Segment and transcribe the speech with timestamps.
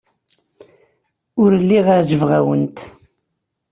[1.41, 2.77] Ur lliɣ ɛejbeɣ-awent.